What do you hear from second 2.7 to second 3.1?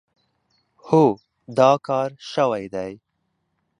دی.